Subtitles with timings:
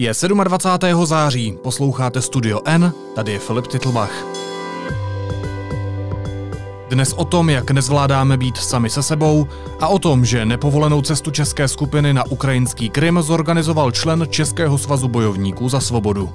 [0.00, 0.12] Je
[0.44, 1.06] 27.
[1.06, 4.24] září, posloucháte Studio N, tady je Filip Titlbach.
[6.88, 9.46] Dnes o tom, jak nezvládáme být sami se sebou
[9.80, 15.08] a o tom, že nepovolenou cestu české skupiny na ukrajinský Krym zorganizoval člen Českého svazu
[15.08, 16.32] bojovníků za svobodu.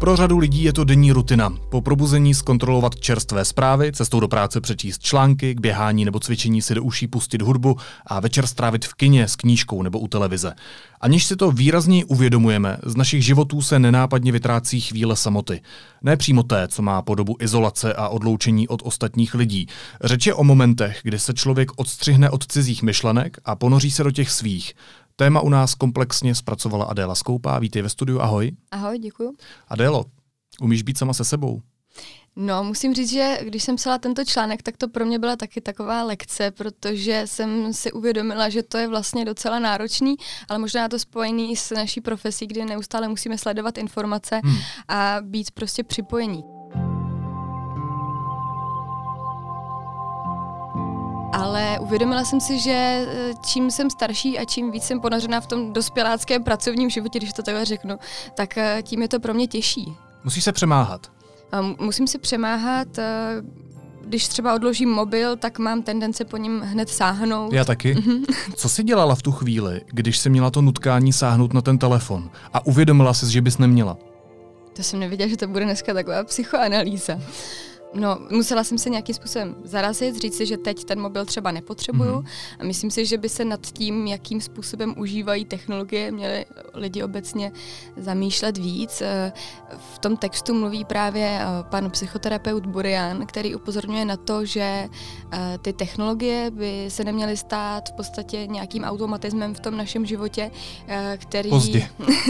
[0.00, 1.50] Pro řadu lidí je to denní rutina.
[1.68, 6.74] Po probuzení zkontrolovat čerstvé zprávy, cestou do práce přečíst články, k běhání nebo cvičení si
[6.74, 7.76] do uší pustit hudbu
[8.06, 10.54] a večer strávit v kině s knížkou nebo u televize.
[11.00, 15.60] Aniž si to výrazně uvědomujeme, z našich životů se nenápadně vytrácí chvíle samoty.
[16.02, 19.66] Ne přímo té, co má podobu izolace a odloučení od ostatních lidí.
[20.04, 24.10] Řeč je o momentech, kdy se člověk odstřihne od cizích myšlenek a ponoří se do
[24.10, 24.74] těch svých.
[25.20, 27.58] Téma u nás komplexně zpracovala Adéla Skoupá.
[27.58, 28.52] Vítej ve studiu, ahoj.
[28.70, 29.36] Ahoj, děkuji.
[29.68, 30.04] Adélo,
[30.60, 31.62] umíš být sama se sebou?
[32.36, 35.60] No, musím říct, že když jsem psala tento článek, tak to pro mě byla taky
[35.60, 40.14] taková lekce, protože jsem si uvědomila, že to je vlastně docela náročný,
[40.48, 44.56] ale možná to spojený s naší profesí, kdy neustále musíme sledovat informace hmm.
[44.88, 46.44] a být prostě připojení.
[51.40, 55.46] Ale uvědomila jsem si, že eh, čím jsem starší a čím víc jsem ponořená v
[55.46, 57.98] tom dospěláckém pracovním životě, když to takhle řeknu,
[58.34, 59.92] tak eh, tím je to pro mě těžší.
[60.24, 61.06] Musíš se přemáhat.
[61.78, 63.42] Musím se přemáhat, eh,
[64.04, 67.52] když třeba odložím mobil, tak mám tendenci po něm hned sáhnout.
[67.52, 67.94] Já taky.
[67.94, 68.24] Mhm.
[68.54, 72.30] Co jsi dělala v tu chvíli, když jsi měla to nutkání sáhnout na ten telefon
[72.52, 73.96] a uvědomila jsi, že bys neměla?
[74.72, 77.18] To jsem nevěděla, že to bude dneska taková psychoanalýza.
[77.94, 82.12] No, musela jsem se nějakým způsobem zarazit, říct si, že teď ten mobil třeba nepotřebuju
[82.12, 82.56] mm-hmm.
[82.58, 87.52] a myslím si, že by se nad tím, jakým způsobem užívají technologie, měli lidi obecně
[87.96, 89.02] zamýšlet víc.
[89.02, 89.32] Eh,
[89.94, 94.88] v tom textu mluví právě eh, pan psychoterapeut Burian, který upozorňuje na to, že
[95.32, 100.50] eh, ty technologie by se neměly stát v podstatě nějakým automatismem v tom našem životě,
[101.16, 101.50] který,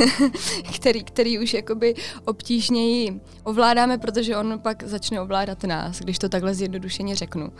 [0.75, 1.95] který, který už jakoby
[2.25, 7.53] obtížněji ovládáme, protože on pak začne ovládat ovládat nás, když to takhle zjednodušeně řeknu.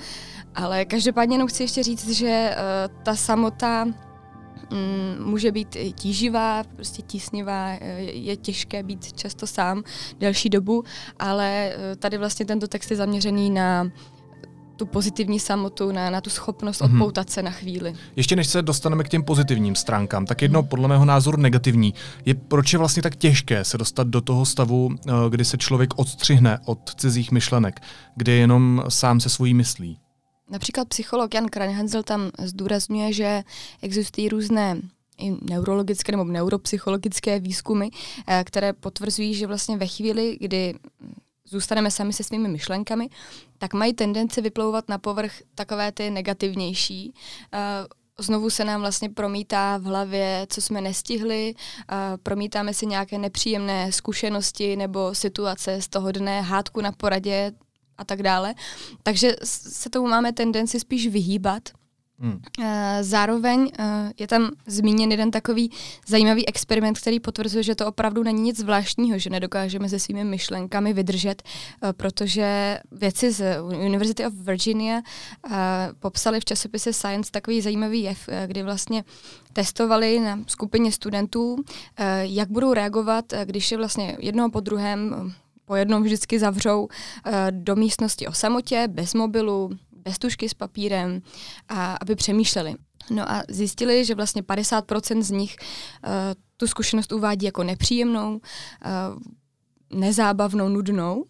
[0.55, 3.95] Ale každopádně jenom chci ještě říct, že uh, ta samota mm,
[5.25, 9.83] může být tíživá, prostě tísnivá, eh, je těžké být často sám
[10.19, 10.85] delší dobu,
[11.19, 13.91] ale eh, tady vlastně tento text je zaměřený na
[14.81, 16.93] tu pozitivní samotu, na, na tu schopnost mm-hmm.
[16.93, 17.95] odpoutat se na chvíli.
[18.17, 22.35] Ještě než se dostaneme k těm pozitivním stránkám, tak jedno podle mého názoru negativní je,
[22.35, 26.59] proč je vlastně tak těžké se dostat do toho stavu, eh, kdy se člověk odstřihne
[26.65, 27.81] od cizích myšlenek,
[28.17, 29.99] kdy je jenom sám se svojí myslí.
[30.51, 33.43] Například psycholog Jan Kranhensel tam zdůrazňuje, že
[33.83, 34.77] existují různé
[35.19, 37.89] i neurologické nebo neuropsychologické výzkumy,
[38.27, 40.75] eh, které potvrzují, že vlastně ve chvíli, kdy
[41.51, 43.09] zůstaneme sami se svými myšlenkami,
[43.59, 47.15] tak mají tendenci vyplouvat na povrch takové ty negativnější.
[47.55, 47.61] Uh,
[48.19, 53.93] znovu se nám vlastně promítá v hlavě, co jsme nestihli, uh, promítáme si nějaké nepříjemné
[53.93, 57.53] zkušenosti nebo situace z toho dne, hádku na poradě
[57.99, 58.55] a tak dále.
[59.03, 61.63] Takže se tomu máme tendenci spíš vyhýbat
[62.23, 62.41] Hmm.
[62.61, 65.71] Eh, zároveň eh, je tam zmíněn jeden takový
[66.07, 70.93] zajímavý experiment, který potvrzuje, že to opravdu není nic zvláštního, že nedokážeme se svými myšlenkami
[70.93, 75.01] vydržet, eh, protože věci z University of Virginia
[76.01, 79.05] popsali v časopise Science takový zajímavý jev, kdy vlastně
[79.53, 81.57] testovali na skupině studentů,
[82.21, 85.33] jak budou reagovat, když je vlastně jednoho po druhém
[85.65, 86.89] po jednom vždycky zavřou
[87.51, 89.71] do místnosti o samotě, bez mobilu,
[90.03, 91.23] bez tušky s papírem,
[91.69, 92.75] a aby přemýšleli.
[93.11, 95.57] No a zjistili, že vlastně 50% z nich
[96.07, 96.11] uh,
[96.57, 101.17] tu zkušenost uvádí jako nepříjemnou, uh, nezábavnou, nudnou.
[101.17, 101.25] Uh,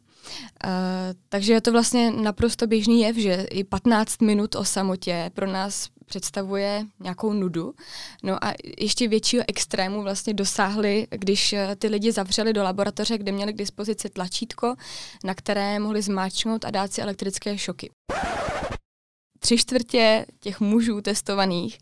[1.29, 5.89] takže je to vlastně naprosto běžný jev, že i 15 minut o samotě pro nás
[6.07, 7.75] představuje nějakou nudu.
[8.23, 13.53] No a ještě většího extrému vlastně dosáhli, když ty lidi zavřeli do laboratoře, kde měli
[13.53, 14.75] k dispozici tlačítko,
[15.25, 17.91] na které mohli zmáčknout a dát si elektrické šoky
[19.41, 21.79] tři čtvrtě těch mužů testovaných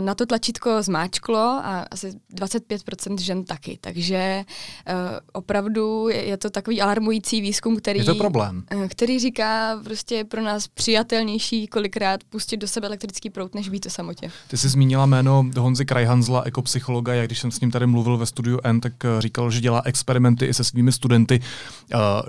[0.00, 3.78] na to tlačítko zmáčklo a asi 25% žen taky.
[3.80, 4.94] Takže eh,
[5.32, 8.64] opravdu je to takový alarmující výzkum, který, je to problém.
[8.70, 13.68] Eh, který říká, prostě je pro nás přijatelnější kolikrát pustit do sebe elektrický prout, než
[13.68, 14.30] být o samotě.
[14.48, 17.14] Ty jsi zmínila jméno Honzy Krajhanzla, ekopsychologa.
[17.14, 20.46] Já když jsem s ním tady mluvil ve studiu N, tak říkal, že dělá experimenty
[20.46, 21.40] i se svými studenty,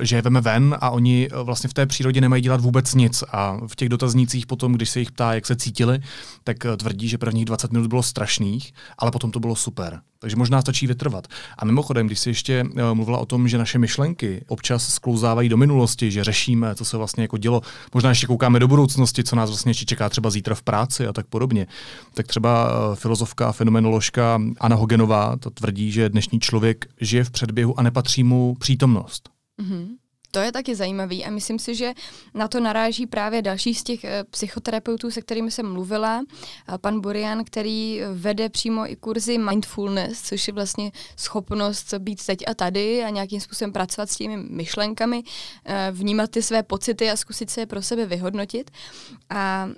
[0.01, 3.23] že je veme ven a oni vlastně v té přírodě nemají dělat vůbec nic.
[3.31, 5.99] A v těch dotaznících potom, když se jich ptá, jak se cítili,
[6.43, 10.01] tak tvrdí, že prvních 20 minut bylo strašných, ale potom to bylo super.
[10.19, 11.27] Takže možná stačí vytrvat.
[11.57, 15.57] A mimochodem, když jsi ještě uh, mluvila o tom, že naše myšlenky občas sklouzávají do
[15.57, 17.61] minulosti, že řešíme, co se vlastně jako dělo,
[17.93, 21.13] možná ještě koukáme do budoucnosti, co nás vlastně ještě čeká třeba zítra v práci a
[21.13, 21.67] tak podobně.
[22.13, 27.31] Tak třeba uh, filozofka a fenomenoložka Anna Hogenová to tvrdí, že dnešní člověk žije v
[27.31, 29.29] předběhu a nepatří mu přítomnost.
[29.61, 29.87] Mm-hmm.
[30.33, 31.93] To je taky zajímavý a myslím si, že
[32.33, 36.23] na to naráží právě další z těch e, psychoterapeutů, se kterými jsem mluvila.
[36.67, 42.39] A pan Borian, který vede přímo i kurzy mindfulness, což je vlastně schopnost být teď
[42.47, 45.23] a tady a nějakým způsobem pracovat s těmi myšlenkami,
[45.91, 48.71] vnímat ty své pocity a zkusit se je pro sebe vyhodnotit.
[49.29, 49.69] A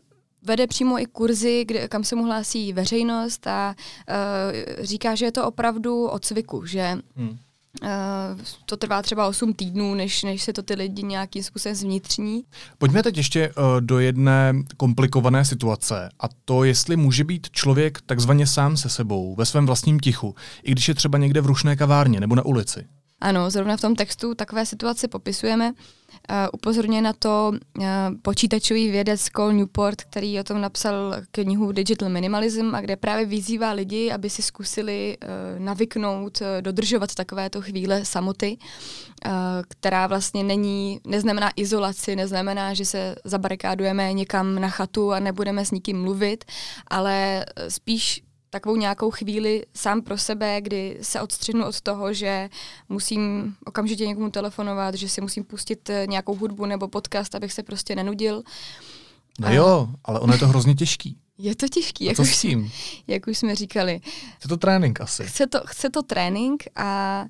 [0.42, 3.76] vede přímo i kurzy, kde, kam se mu hlásí veřejnost a
[4.10, 7.38] uh, říká, že je to opravdu od cviku, že hmm.
[7.82, 7.90] Uh,
[8.66, 12.44] to trvá třeba 8 týdnů, než, než se to ty lidi nějakým způsobem zvnitřní.
[12.78, 18.48] Pojďme teď ještě uh, do jedné komplikované situace a to, jestli může být člověk takzvaně
[18.48, 22.20] sám se sebou, ve svém vlastním tichu, i když je třeba někde v rušné kavárně
[22.20, 22.86] nebo na ulici.
[23.22, 25.72] Ano, zrovna v tom textu takové situace popisujeme.
[26.30, 27.86] Uh, upozorně na to uh,
[28.22, 33.72] počítačový vědec Cole Newport, který o tom napsal knihu Digital Minimalism a kde právě vyzývá
[33.72, 38.58] lidi, aby si zkusili uh, navyknout, uh, dodržovat takovéto chvíle samoty,
[39.26, 39.32] uh,
[39.68, 45.72] která vlastně není, neznamená izolaci, neznamená, že se zabarikádujeme někam na chatu a nebudeme s
[45.72, 46.46] nikým mluvit,
[46.88, 48.25] ale spíš
[48.56, 52.50] takovou nějakou chvíli sám pro sebe, kdy se odstřihnu od toho, že
[52.90, 57.64] musím okamžitě někomu telefonovat, že si musím pustit eh, nějakou hudbu nebo podcast, abych se
[57.64, 58.44] prostě nenudil.
[59.40, 59.52] No a...
[59.52, 61.18] jo, ale ono je to hrozně těžký.
[61.38, 62.46] Je to těžký, jak už,
[63.08, 64.02] jak už jsme říkali.
[64.38, 65.24] Chce to trénink asi.
[65.24, 67.26] Chce to, chce to trénink a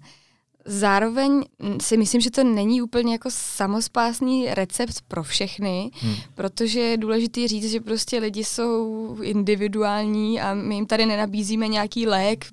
[0.68, 1.44] Zároveň
[1.82, 6.16] si myslím, že to není úplně jako samospásný recept pro všechny, hmm.
[6.36, 12.08] protože je důležité říct, že prostě lidi jsou individuální a my jim tady nenabízíme nějaký
[12.08, 12.46] lék,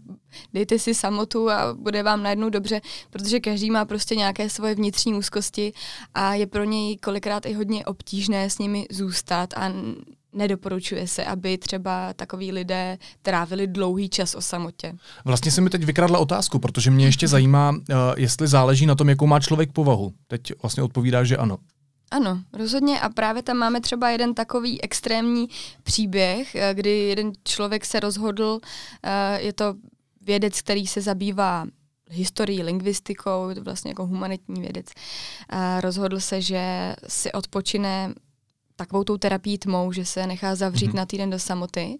[0.52, 2.80] dejte si samotu a bude vám najednou dobře,
[3.10, 5.72] protože každý má prostě nějaké svoje vnitřní úzkosti
[6.14, 9.72] a je pro něj kolikrát i hodně obtížné s nimi zůstat a
[10.32, 14.94] nedoporučuje se, aby třeba takoví lidé trávili dlouhý čas o samotě.
[15.24, 17.76] Vlastně se mi teď vykradla otázku, protože mě ještě zajímá, uh,
[18.16, 20.12] jestli záleží na tom, jakou má člověk povahu.
[20.26, 21.58] Teď vlastně odpovídá, že ano.
[22.10, 25.48] Ano, rozhodně a právě tam máme třeba jeden takový extrémní
[25.82, 29.74] příběh, eh, kdy jeden člověk se rozhodl, uh, je to
[30.20, 31.66] vědec, který se zabývá
[32.10, 34.86] historií, lingvistikou, je to vlastně jako humanitní vědec,
[35.80, 38.14] rozhodl se, že si odpočine
[38.82, 40.94] takovou tou terapii tmou, že se nechá zavřít mm-hmm.
[40.94, 41.98] na týden do samoty.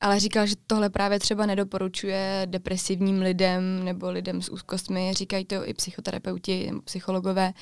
[0.00, 5.12] Ale říkal, že tohle právě třeba nedoporučuje depresivním lidem nebo lidem s úzkostmi.
[5.14, 7.52] Říkají to i psychoterapeuti nebo psychologové,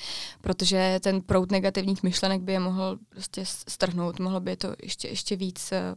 [0.40, 5.08] protože ten prout negativních myšlenek by je mohl prostě strhnout, mohlo by je to ještě,
[5.08, 5.94] ještě víc eh,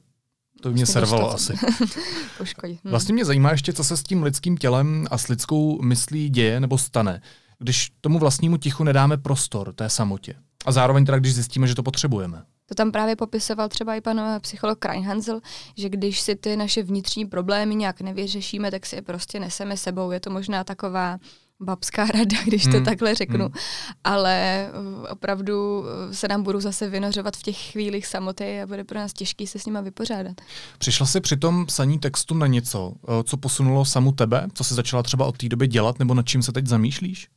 [0.61, 1.53] to by mě vlastně servalo asi.
[2.37, 2.79] Poškodit.
[2.83, 2.91] Hmm.
[2.91, 6.59] Vlastně mě zajímá ještě, co se s tím lidským tělem a s lidskou myslí děje
[6.59, 7.21] nebo stane,
[7.59, 10.35] když tomu vlastnímu tichu nedáme prostor, té samotě.
[10.65, 12.43] A zároveň teda, když zjistíme, že to potřebujeme.
[12.65, 15.41] To tam právě popisoval třeba i pan eh, psycholog Kreinhansel,
[15.77, 20.11] že když si ty naše vnitřní problémy nějak nevyřešíme, tak si je prostě neseme sebou.
[20.11, 21.17] Je to možná taková
[21.59, 22.85] babská rada, když to hmm.
[22.85, 23.45] takhle řeknu.
[23.45, 23.53] Hmm.
[24.03, 24.71] Ale eh,
[25.11, 29.13] opravdu eh, se nám budou zase vynořovat v těch chvílích samoty a bude pro nás
[29.13, 30.41] těžký se s nima vypořádat.
[30.77, 34.47] Přišla jsi při tom psaní textu na něco, co posunulo samu tebe?
[34.53, 37.27] Co jsi začala třeba od té doby dělat, nebo nad čím se teď zamýšlíš?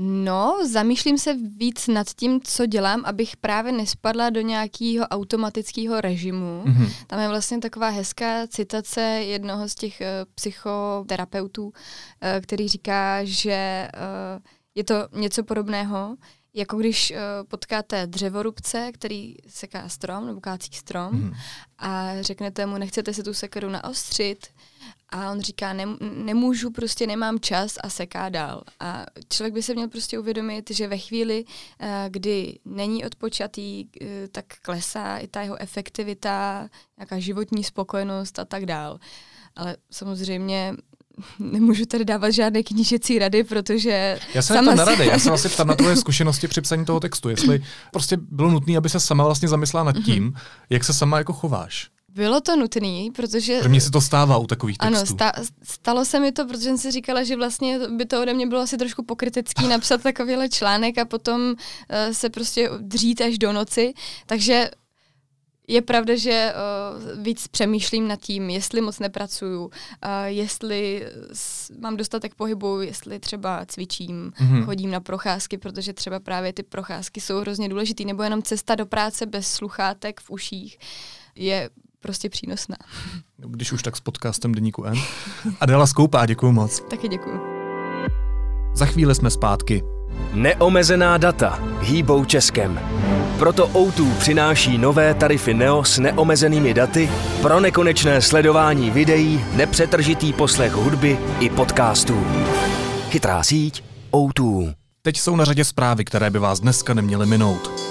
[0.00, 6.64] No, zamýšlím se víc nad tím, co dělám, abych právě nespadla do nějakého automatického režimu.
[6.66, 6.92] Mm-hmm.
[7.06, 11.72] Tam je vlastně taková hezká citace jednoho z těch uh, psychoterapeutů, uh,
[12.42, 14.42] který říká, že uh,
[14.74, 16.16] je to něco podobného,
[16.54, 17.16] jako když uh,
[17.48, 21.32] potkáte dřevorubce, který seká strom nebo kácí strom mm.
[21.78, 24.46] a řeknete mu, nechcete si tu sekeru naostřit
[25.10, 25.84] a on říká, ne,
[26.14, 28.62] nemůžu, prostě nemám čas a seká dál.
[28.80, 34.08] A člověk by se měl prostě uvědomit, že ve chvíli, uh, kdy není odpočatý, uh,
[34.32, 38.98] tak klesá i ta jeho efektivita, nějaká životní spokojenost a tak dál.
[39.56, 40.74] Ale samozřejmě
[41.38, 44.18] nemůžu tady dávat žádné knížecí rady, protože...
[44.34, 47.00] Já jsem sama na rady, já jsem vlastně ptám na tvoje zkušenosti při psaní toho
[47.00, 47.62] textu, jestli
[47.92, 50.40] prostě bylo nutné, aby se sama vlastně zamyslela nad tím, mm-hmm.
[50.70, 51.90] jak se sama jako chováš.
[52.14, 53.60] Bylo to nutné, protože...
[53.60, 54.96] Pro mě se to stává u takových textů.
[54.96, 58.34] Ano, sta- stalo se mi to, protože jsem si říkala, že vlastně by to ode
[58.34, 61.56] mě bylo asi trošku pokrytecký napsat takovýhle článek a potom uh,
[62.12, 63.94] se prostě dřít až do noci.
[64.26, 64.70] Takže
[65.68, 69.70] je pravda, že uh, víc přemýšlím nad tím, jestli moc nepracuju, uh,
[70.24, 74.64] jestli s, mám dostatek pohybu, jestli třeba cvičím, mm-hmm.
[74.64, 78.86] chodím na procházky, protože třeba právě ty procházky jsou hrozně důležitý, nebo jenom cesta do
[78.86, 80.78] práce bez sluchátek v uších
[81.34, 82.76] je prostě přínosná.
[83.36, 84.94] Když už tak s podcastem Deníku N.
[85.60, 86.80] Adela Skoupá, děkuji moc.
[86.90, 87.40] Taky děkuji.
[88.74, 89.82] Za chvíli jsme zpátky.
[90.32, 92.80] Neomezená data hýbou Českem.
[93.38, 97.10] Proto O2 přináší nové tarify Neo s neomezenými daty
[97.42, 102.26] pro nekonečné sledování videí, nepřetržitý poslech hudby i podcastů.
[103.10, 104.74] Chytrá síť O2.
[105.02, 107.87] Teď jsou na řadě zprávy, které by vás dneska neměly minout.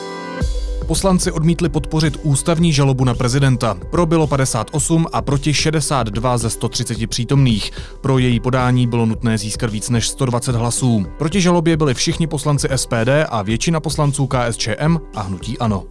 [0.88, 3.78] Poslanci odmítli podpořit ústavní žalobu na prezidenta.
[3.92, 7.72] Pro bylo 58 a proti 62 ze 130 přítomných.
[8.02, 11.06] Pro její podání bylo nutné získat víc než 120 hlasů.
[11.18, 15.84] Proti žalobě byli všichni poslanci SPD a většina poslanců KSČM a hnutí ANO.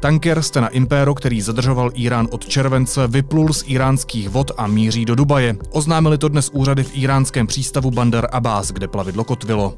[0.00, 5.14] Tanker Stena Impero, který zadržoval Irán od července, vyplul z iránských vod a míří do
[5.14, 5.56] Dubaje.
[5.70, 9.74] Oznámili to dnes úřady v iránském přístavu Bandar Abbas, kde plavidlo kotvilo.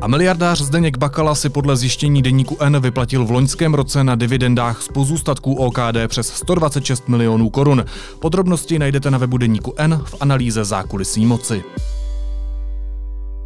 [0.00, 4.82] A miliardář Zdeněk Bakala si podle zjištění deníku N vyplatil v loňském roce na dividendách
[4.82, 7.84] z pozůstatků OKD přes 126 milionů korun.
[8.18, 11.62] Podrobnosti najdete na webu deníku N v analýze zákulisí moci.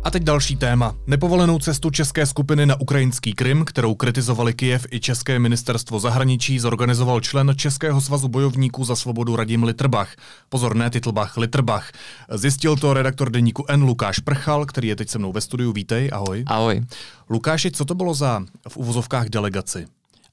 [0.05, 0.95] A teď další téma.
[1.07, 7.21] Nepovolenou cestu české skupiny na ukrajinský Krym, kterou kritizovali Kijev i České ministerstvo zahraničí, zorganizoval
[7.21, 10.17] člen Českého svazu bojovníků za svobodu Radim Litrbach.
[10.49, 11.93] Pozor, ne Titlbach, Litrbach.
[12.31, 15.73] Zjistil to redaktor deníku N Lukáš Prchal, který je teď se mnou ve studiu.
[15.73, 16.45] Vítej, ahoj.
[16.47, 16.83] Ahoj.
[17.31, 19.87] Lukáši, co to bylo za v uvozovkách delegaci?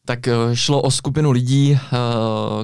[0.06, 1.98] Tak eh, šlo o skupinu lidí, eh,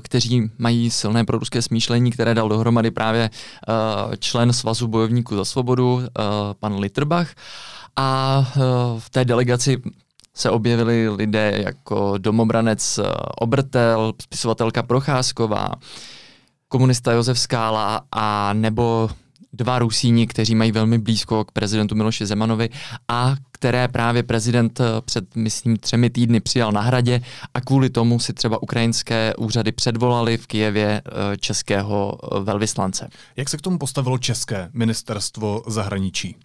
[0.01, 6.01] kteří mají silné proruské smýšlení, které dal dohromady právě eh, člen Svazu bojovníků za svobodu,
[6.59, 7.35] pan Litterbach.
[7.95, 8.45] A
[8.99, 9.81] v té delegaci
[10.35, 12.99] se objevili lidé jako domobranec
[13.39, 15.71] Obrtel, spisovatelka Procházková,
[16.67, 19.09] komunista Josef Skála a nebo
[19.53, 22.69] dva Rusíni, kteří mají velmi blízko k prezidentu Miloši Zemanovi
[23.07, 27.21] a které právě prezident eh, před, myslím, třemi týdny přijal na hradě
[27.53, 33.09] a kvůli tomu si třeba ukrajinské úřady předvolali v Kijevě eh, českého eh, velvyslance.
[33.35, 36.35] Jak se k tomu postavilo české ministerstvo zahraničí?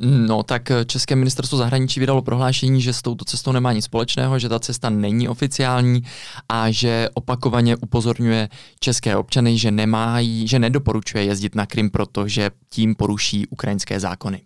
[0.00, 4.48] No, tak České ministerstvo zahraničí vydalo prohlášení, že s touto cestou nemá nic společného, že
[4.48, 6.02] ta cesta není oficiální
[6.48, 8.48] a že opakovaně upozorňuje
[8.80, 14.42] české občany, že nemají, že nedoporučuje jezdit na Krym, protože tím poruší ukrajinské zákony.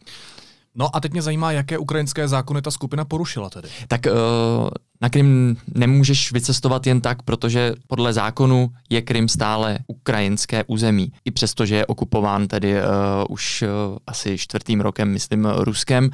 [0.76, 3.68] No a teď mě zajímá, jaké ukrajinské zákony ta skupina porušila tedy.
[3.88, 4.12] Tak uh,
[5.00, 11.12] na Krym nemůžeš vycestovat jen tak, protože podle zákonu je Krym stále ukrajinské území.
[11.24, 12.80] I přesto, že je okupován tedy uh,
[13.28, 16.10] už uh, asi čtvrtým rokem, myslím, Ruskem.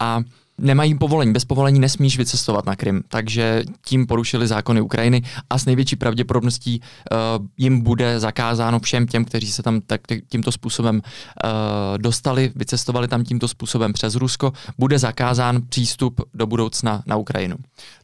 [0.00, 0.22] A
[0.58, 1.32] nemají povolení.
[1.32, 6.80] Bez povolení nesmíš vycestovat na Krym, takže tím porušili zákony Ukrajiny a s největší pravděpodobností
[6.80, 11.50] uh, jim bude zakázáno všem těm, kteří se tam tak, tímto způsobem uh,
[11.98, 17.56] dostali, vycestovali tam tímto způsobem přes Rusko, bude zakázán přístup do budoucna na Ukrajinu.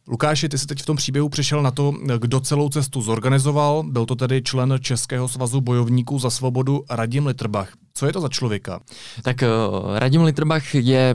[0.09, 3.83] Lukáši, ty jsi teď v tom příběhu přišel na to, kdo celou cestu zorganizoval.
[3.83, 7.69] Byl to tedy člen Českého svazu bojovníků za svobodu Radim Litrbach.
[7.95, 8.81] Co je to za člověka?
[9.23, 11.15] Tak uh, Radim Litrbach je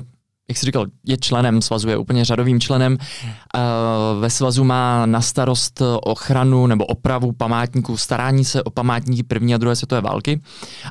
[0.49, 2.97] jak jsi říkal, je členem svazu, je úplně řadovým členem.
[4.19, 9.57] Ve svazu má na starost ochranu nebo opravu památníků, starání se o památníky první a
[9.57, 10.41] druhé světové války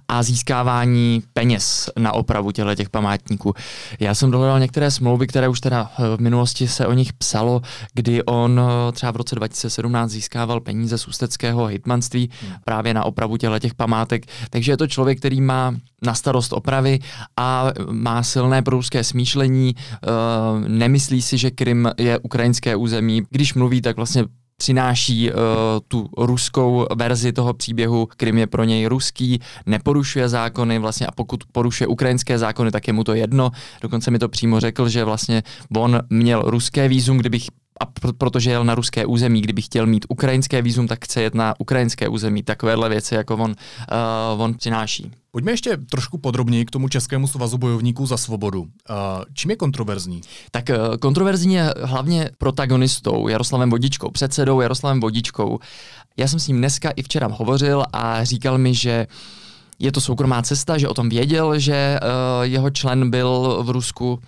[0.09, 3.55] a získávání peněz na opravu těchto těch památníků.
[4.01, 7.63] Já jsem dohledal některé smlouvy, které už teda v minulosti se o nich psalo,
[7.95, 8.61] kdy on
[8.93, 12.53] třeba v roce 2017 získával peníze z ústeckého hitmanství hmm.
[12.65, 14.27] právě na opravu těchto těch památek.
[14.51, 16.99] Takže je to člověk, který má na starost opravy
[17.37, 19.46] a má silné prouské smýšlení,
[19.77, 20.11] eh,
[20.69, 23.23] nemyslí si, že Krym je ukrajinské území.
[23.31, 24.25] Když mluví, tak vlastně
[24.57, 25.37] přináší uh,
[25.89, 31.45] tu ruskou verzi toho příběhu, Krym je pro něj ruský, neporušuje zákony vlastně a pokud
[31.53, 33.51] porušuje ukrajinské zákony, tak je mu to jedno.
[33.83, 35.43] Dokonce mi to přímo řekl, že vlastně
[35.77, 37.47] on měl ruské výzum, kdybych
[37.81, 41.35] a pr- protože jel na ruské území, kdyby chtěl mít ukrajinské výzum, tak chce jet
[41.35, 42.43] na ukrajinské území.
[42.43, 45.11] Takovéhle věci, jako on, uh, on přináší.
[45.31, 48.61] Pojďme ještě trošku podrobněji k tomu Českému svazu bojovníků za svobodu.
[48.61, 48.67] Uh,
[49.35, 50.21] čím je kontroverzní?
[50.51, 55.59] Tak uh, kontroverzní je hlavně protagonistou Jaroslavem Vodičkou, předsedou Jaroslavem Vodičkou.
[56.17, 59.07] Já jsem s ním dneska i včera hovořil a říkal mi, že
[59.79, 61.99] je to soukromá cesta, že o tom věděl, že
[62.43, 64.19] jeho člen byl v Rusku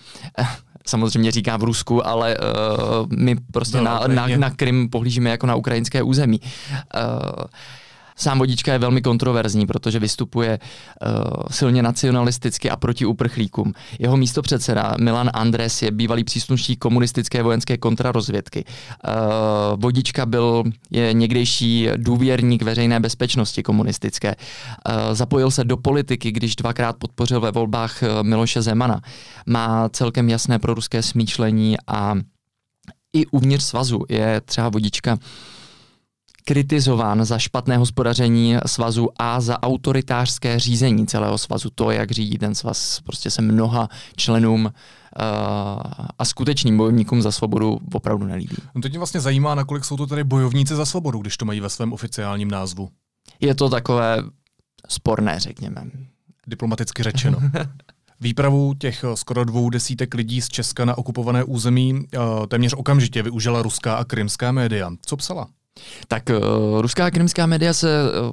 [0.88, 5.54] samozřejmě říká v Rusku, ale uh, my prostě na, na, na Krym pohlížíme jako na
[5.54, 6.40] ukrajinské území.
[6.40, 7.45] Uh,
[8.21, 13.73] Sám Vodička je velmi kontroverzní, protože vystupuje uh, silně nacionalisticky a proti uprchlíkům.
[13.99, 18.65] Jeho místo předseda Milan Andres je bývalý příslušník komunistické vojenské kontrarozvědky.
[18.65, 19.13] Uh,
[19.81, 24.35] Vodička byl je někdejší důvěrník veřejné bezpečnosti komunistické.
[24.37, 29.01] Uh, zapojil se do politiky, když dvakrát podpořil ve volbách Miloše Zemana.
[29.47, 32.15] Má celkem jasné proruské smýšlení a
[33.13, 35.19] i uvnitř svazu je třeba Vodička
[36.49, 41.71] kritizován za špatné hospodaření svazu a za autoritářské řízení celého svazu.
[41.75, 44.71] To, jak řídí ten svaz, prostě se mnoha členům uh,
[46.19, 48.57] a skutečným bojovníkům za svobodu opravdu nelíbí.
[48.75, 51.61] No to mě vlastně zajímá, nakolik jsou to tady bojovníci za svobodu, když to mají
[51.61, 52.90] ve svém oficiálním názvu.
[53.40, 54.23] Je to takové
[54.88, 55.83] sporné, řekněme.
[56.47, 57.38] Diplomaticky řečeno.
[58.21, 62.05] Výpravu těch skoro dvou desítek lidí z Česka na okupované území
[62.49, 64.90] téměř okamžitě využila ruská a krymská média.
[65.07, 65.49] Co psala?
[66.09, 67.89] Tak uh, ruská krymská média se,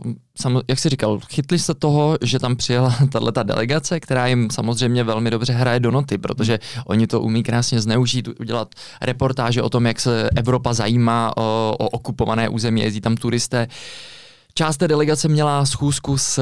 [0.05, 4.49] uh, sam, jak jsi říkal, chytli se toho, že tam přijela tato delegace, která jim
[4.51, 9.69] samozřejmě velmi dobře hraje do noty, protože oni to umí krásně zneužít, udělat reportáže o
[9.69, 13.67] tom, jak se Evropa zajímá o, o okupované území, jezdí tam turisté.
[14.53, 16.41] Část té delegace měla schůzku s,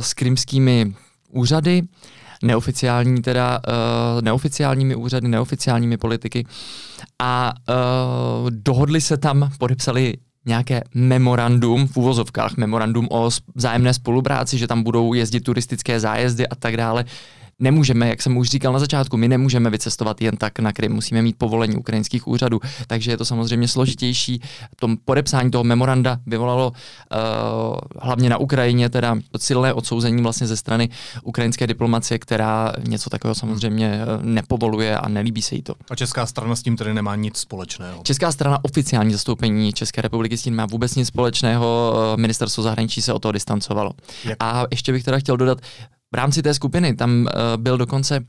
[0.00, 0.94] s krymskými
[1.30, 1.82] úřady,
[2.42, 6.46] neoficiální teda, uh, neoficiálními úřady, neoficiálními politiky
[7.18, 10.14] a uh, dohodli se tam, podepsali
[10.46, 16.54] nějaké memorandum, v úvozovkách memorandum o vzájemné spolupráci, že tam budou jezdit turistické zájezdy a
[16.54, 17.04] tak dále
[17.60, 21.22] nemůžeme, jak jsem už říkal na začátku, my nemůžeme vycestovat jen tak na Krym, musíme
[21.22, 24.42] mít povolení ukrajinských úřadů, takže je to samozřejmě složitější.
[24.76, 30.88] Tom podepsání toho memoranda vyvolalo uh, hlavně na Ukrajině teda silné odsouzení vlastně ze strany
[31.22, 35.74] ukrajinské diplomacie, která něco takového samozřejmě eh, nepovoluje a nelíbí se jí to.
[35.90, 38.02] A česká strana s tím tedy nemá nic společného.
[38.02, 43.02] Česká strana oficiální zastoupení České republiky s tím má vůbec nic společného, eh, ministerstvo zahraničí
[43.02, 43.90] se o to distancovalo.
[44.24, 44.36] Jak?
[44.40, 45.58] A ještě bych teda chtěl dodat,
[46.12, 47.26] v rámci té skupiny tam uh,
[47.56, 48.20] byl dokonce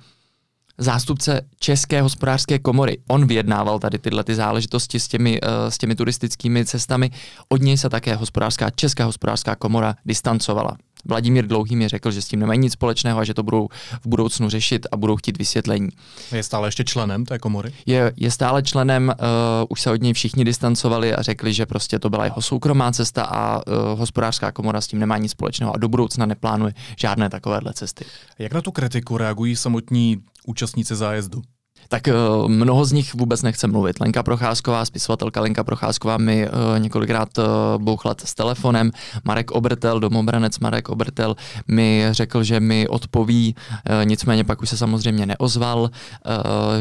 [0.78, 2.98] zástupce České hospodářské komory.
[3.08, 7.12] On vyjednával tady tyhle ty záležitosti s těmi, uh, s těmi turistickými cestami.
[7.50, 10.78] Od něj se také hospodářská, Česká hospodářská komora distancovala.
[11.06, 13.68] Vladimír Dlouhý mi řekl, že s tím nemají nic společného a že to budou
[14.02, 15.90] v budoucnu řešit a budou chtít vysvětlení.
[16.32, 17.74] Je stále ještě členem té komory?
[17.86, 19.26] Je, je stále členem, uh,
[19.70, 23.24] už se od něj všichni distancovali a řekli, že prostě to byla jeho soukromá cesta
[23.24, 27.74] a uh, hospodářská komora s tím nemá nic společného a do budoucna neplánuje žádné takovéhle
[27.74, 28.06] cesty.
[28.40, 30.18] Jak na tu kritiku reagují samotní
[30.48, 31.42] účastníci zájezdu?
[31.88, 34.00] Tak uh, mnoho z nich vůbec nechce mluvit.
[34.00, 37.46] Lenka Procházková, spisovatelka Lenka Procházková mi uh, několikrát uh,
[37.78, 38.92] bouchla s telefonem.
[39.24, 41.36] Marek Obrtel, domobranec Marek Obrtel
[41.68, 43.56] mi řekl, že mi odpoví,
[44.04, 45.90] nicméně pak už se samozřejmě neozval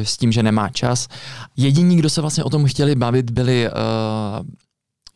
[0.03, 1.09] s tím, že nemá čas.
[1.57, 3.69] Jediní, kdo se vlastně o tom chtěli bavit, byli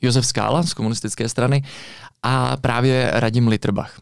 [0.03, 1.62] Josef Skála z komunistické strany
[2.25, 4.01] a právě Radim Litrbach.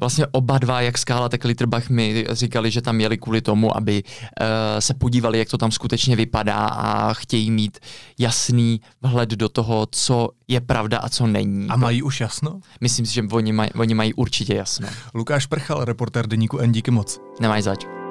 [0.00, 4.02] Vlastně oba dva, jak Skála, tak Litrbach mi říkali, že tam jeli kvůli tomu, aby
[4.04, 4.46] uh,
[4.78, 7.78] se podívali, jak to tam skutečně vypadá a chtějí mít
[8.18, 11.68] jasný vhled do toho, co je pravda a co není.
[11.68, 12.60] A mají už jasno?
[12.80, 14.88] Myslím si, že oni, maj, oni mají určitě jasno.
[15.14, 17.20] Lukáš Prchal, reportér deníku N, díky moc.
[17.40, 18.03] Nemají zač.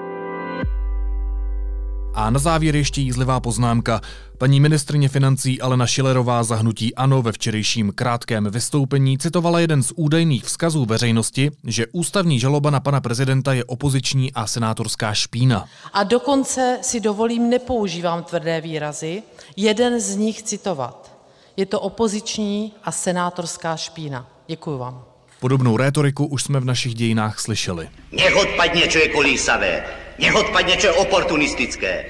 [2.15, 4.01] A na závěr ještě jízlivá poznámka.
[4.37, 10.43] Paní ministrně financí Alena Šilerová zahnutí ANO ve včerejším krátkém vystoupení citovala jeden z údajných
[10.43, 15.65] vzkazů veřejnosti, že ústavní žaloba na pana prezidenta je opoziční a senátorská špína.
[15.93, 19.23] A dokonce si dovolím, nepoužívám tvrdé výrazy,
[19.57, 21.17] jeden z nich citovat.
[21.57, 24.27] Je to opoziční a senátorská špína.
[24.47, 25.03] Děkuji vám.
[25.39, 27.89] Podobnou rétoriku už jsme v našich dějinách slyšeli.
[28.11, 29.07] Nech odpadne, čo je
[30.33, 32.05] odpadne, čo je oportunistické.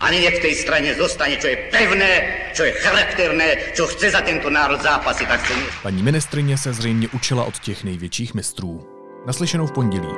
[0.00, 2.10] A nech v tej strane zostane, čo je pevné,
[2.54, 5.26] čo je charakterné, čo chce za tento národ zápasy.
[5.26, 5.54] Tak se...
[5.82, 8.86] Paní ministrině se zřejmě učila od těch největších mistrů.
[9.26, 10.08] Naslyšenou v pondělí.